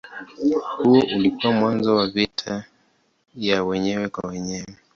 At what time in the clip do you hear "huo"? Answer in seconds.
0.81-1.03